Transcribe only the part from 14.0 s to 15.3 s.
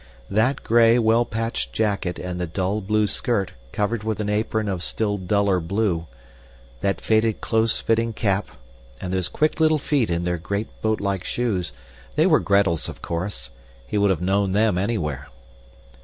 have known them anywhere.